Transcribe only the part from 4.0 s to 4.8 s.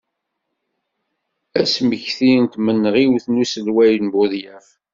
Budyaf.